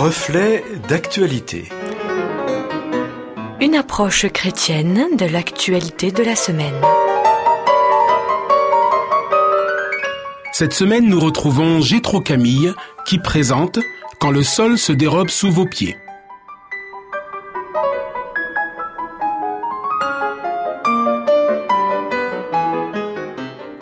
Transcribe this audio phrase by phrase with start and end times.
[0.00, 1.68] Reflet d'actualité.
[3.60, 6.80] Une approche chrétienne de l'actualité de la semaine.
[10.52, 12.72] Cette semaine, nous retrouvons Gétro Camille
[13.04, 13.78] qui présente
[14.18, 15.98] Quand le sol se dérobe sous vos pieds.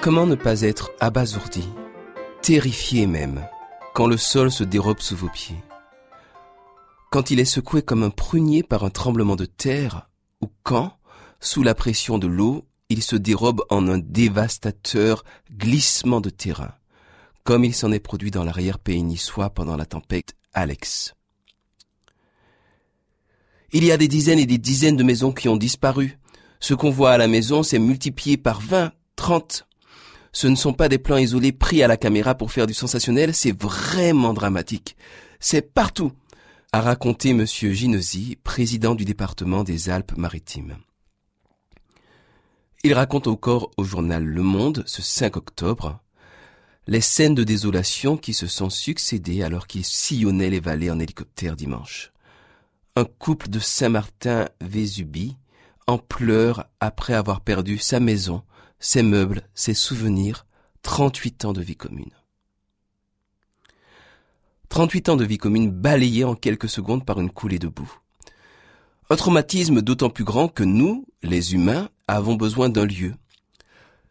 [0.00, 1.69] Comment ne pas être abasourdi,
[2.42, 3.46] terrifié même,
[3.95, 5.62] quand le sol se dérobe sous vos pieds?
[7.11, 10.11] Quand il est secoué comme un prunier par un tremblement de terre,
[10.43, 10.93] ou quand,
[11.41, 16.75] sous la pression de l'eau, il se dérobe en un dévastateur glissement de terrain,
[17.45, 21.15] comme il s'en est produit dans l'arrière-pays niçois pendant la tempête Alex.
[23.73, 26.19] Il y a des dizaines et des dizaines de maisons qui ont disparu.
[26.61, 29.67] Ce qu'on voit à la maison s'est multiplié par 20, 30,
[30.33, 33.34] ce ne sont pas des plans isolés pris à la caméra pour faire du sensationnel,
[33.34, 34.97] c'est vraiment dramatique.
[35.41, 36.12] C'est partout,
[36.72, 40.77] a raconté monsieur Ginesy, président du département des Alpes-Maritimes.
[42.84, 46.00] Il raconte encore au journal Le Monde, ce 5 octobre,
[46.86, 51.56] les scènes de désolation qui se sont succédées alors qu'il sillonnait les vallées en hélicoptère
[51.56, 52.12] dimanche.
[52.97, 55.38] Un couple de Saint-Martin-Vésubie
[55.86, 58.42] en pleurs après avoir perdu sa maison,
[58.78, 60.44] ses meubles, ses souvenirs,
[60.82, 62.17] 38 ans de vie commune.
[64.69, 67.92] 38 ans de vie commune balayés en quelques secondes par une coulée de boue.
[69.10, 73.14] Un traumatisme d'autant plus grand que nous, les humains, avons besoin d'un lieu.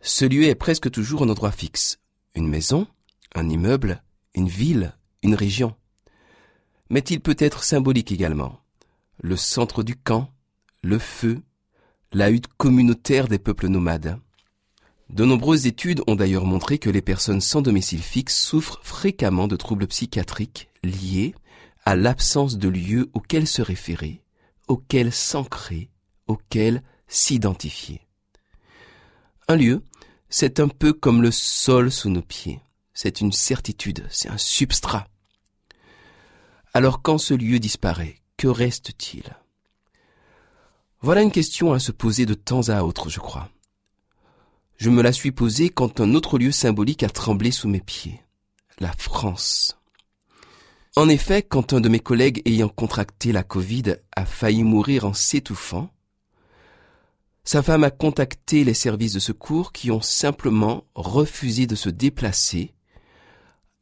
[0.02, 2.00] Ce lieu est presque toujours un endroit fixe.
[2.34, 2.88] Une maison,
[3.36, 4.02] un immeuble,
[4.34, 5.76] une ville, une région.
[6.90, 8.60] Mais il peut être symbolique également.
[9.20, 10.32] Le centre du camp,
[10.82, 11.42] le feu,
[12.14, 14.20] la hutte communautaire des peuples nomades.
[15.10, 19.56] De nombreuses études ont d'ailleurs montré que les personnes sans domicile fixe souffrent fréquemment de
[19.56, 21.34] troubles psychiatriques liés
[21.86, 24.22] à l'absence de lieu auquel se référer,
[24.68, 25.90] auquel s'ancrer,
[26.28, 28.02] auquel s'identifier.
[29.48, 29.82] Un lieu,
[30.30, 32.60] c'est un peu comme le sol sous nos pieds.
[32.94, 35.08] C'est une certitude, c'est un substrat.
[36.74, 39.24] Alors quand ce lieu disparaît, que reste-t-il?
[41.00, 43.50] Voilà une question à se poser de temps à autre, je crois.
[44.78, 48.22] Je me la suis posée quand un autre lieu symbolique a tremblé sous mes pieds.
[48.80, 49.80] La France.
[50.96, 55.14] En effet, quand un de mes collègues ayant contracté la Covid a failli mourir en
[55.14, 55.92] s'étouffant,
[57.44, 62.74] sa femme a contacté les services de secours qui ont simplement refusé de se déplacer,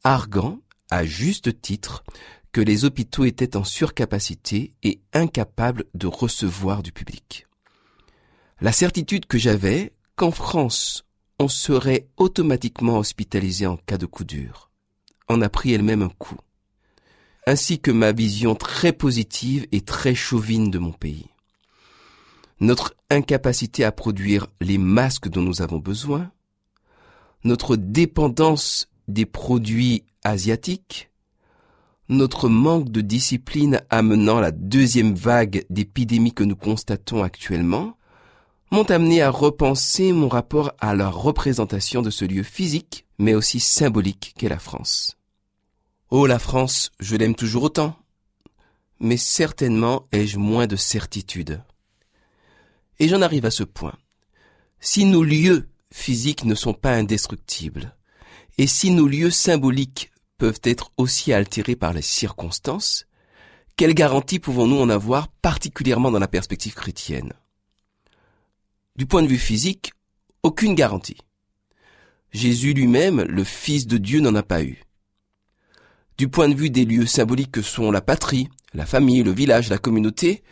[0.04, 2.04] arguant, à juste titre,
[2.52, 7.46] que les hôpitaux étaient en surcapacité et incapables de recevoir du public.
[8.60, 11.04] La certitude que j'avais, qu'en France,
[11.38, 14.70] on serait automatiquement hospitalisé en cas de coup dur,
[15.28, 16.38] en a pris elle-même un coup,
[17.46, 21.26] ainsi que ma vision très positive et très chauvine de mon pays.
[22.60, 26.32] Notre incapacité à produire les masques dont nous avons besoin,
[27.44, 31.10] notre dépendance des produits asiatiques,
[32.08, 37.96] notre manque de discipline amenant la deuxième vague d'épidémies que nous constatons actuellement,
[38.70, 43.60] m'ont amené à repenser mon rapport à la représentation de ce lieu physique, mais aussi
[43.60, 45.16] symbolique qu'est la France.
[46.10, 47.96] Oh, la France, je l'aime toujours autant.
[49.00, 51.62] Mais certainement ai-je moins de certitude.
[52.98, 53.94] Et j'en arrive à ce point.
[54.80, 57.94] Si nos lieux physiques ne sont pas indestructibles,
[58.58, 63.06] et si nos lieux symboliques peuvent être aussi altérés par les circonstances,
[63.76, 67.32] quelle garantie pouvons-nous en avoir particulièrement dans la perspective chrétienne?
[68.96, 69.92] Du point de vue physique,
[70.42, 71.18] aucune garantie.
[72.32, 74.82] Jésus lui-même, le Fils de Dieu, n'en a pas eu.
[76.18, 79.68] Du point de vue des lieux symboliques que sont la patrie, la famille, le village,
[79.68, 80.42] la communauté,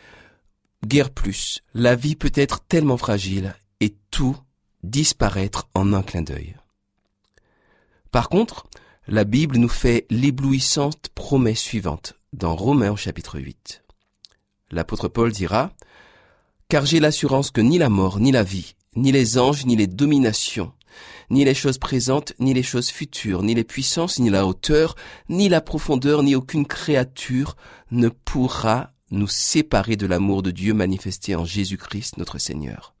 [0.85, 1.61] guère plus.
[1.73, 4.37] La vie peut être tellement fragile et tout
[4.83, 6.55] disparaître en un clin d'œil.
[8.11, 8.67] Par contre,
[9.07, 13.83] la Bible nous fait l'éblouissante promesse suivante dans Romains au chapitre 8.
[14.71, 15.71] L'apôtre Paul dira,
[16.69, 19.87] car j'ai l'assurance que ni la mort, ni la vie, ni les anges, ni les
[19.87, 20.73] dominations,
[21.29, 24.95] ni les choses présentes, ni les choses futures, ni les puissances, ni la hauteur,
[25.29, 27.55] ni la profondeur, ni aucune créature
[27.91, 32.95] ne pourra nous séparer de l'amour de Dieu manifesté en Jésus-Christ notre Seigneur.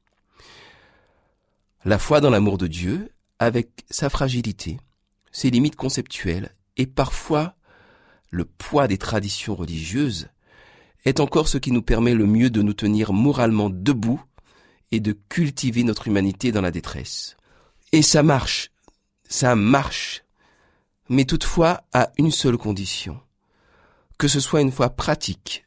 [1.83, 4.79] La foi dans l'amour de Dieu, avec sa fragilité,
[5.31, 7.55] ses limites conceptuelles et parfois
[8.31, 10.29] le poids des traditions religieuses,
[11.05, 14.21] est encore ce qui nous permet le mieux de nous tenir moralement debout
[14.91, 17.37] et de cultiver notre humanité dans la détresse.
[17.91, 18.71] Et ça marche,
[19.27, 20.23] ça marche,
[21.09, 23.19] mais toutefois à une seule condition,
[24.17, 25.65] Que ce soit une foi pratique,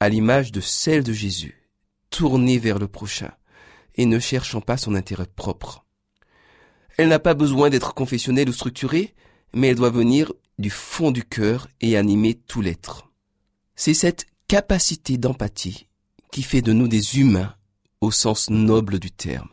[0.00, 1.68] à l'image de celle de Jésus,
[2.08, 3.30] tournée vers le prochain
[3.96, 5.84] et ne cherchant pas son intérêt propre.
[6.96, 9.14] Elle n'a pas besoin d'être confessionnelle ou structurée,
[9.52, 13.10] mais elle doit venir du fond du cœur et animer tout l'être.
[13.74, 15.86] C'est cette capacité d'empathie
[16.32, 17.54] qui fait de nous des humains
[18.00, 19.48] au sens noble du terme.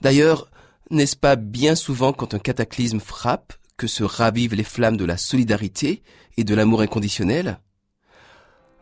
[0.00, 0.48] D'ailleurs,
[0.92, 5.16] n'est-ce pas bien souvent quand un cataclysme frappe que se ravivent les flammes de la
[5.16, 6.04] solidarité
[6.36, 7.58] et de l'amour inconditionnel?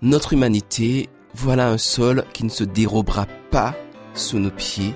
[0.03, 3.75] Notre humanité, voilà un sol qui ne se dérobera pas
[4.12, 4.94] sous nos pieds,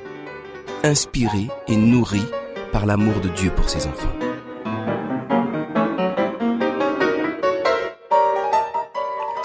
[0.83, 2.23] inspiré et nourri
[2.71, 4.30] par l'amour de Dieu pour ses enfants.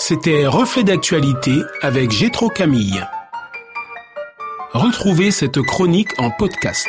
[0.07, 3.03] C'était Reflet d'actualité avec Gétro Camille.
[4.71, 6.87] Retrouvez cette chronique en podcast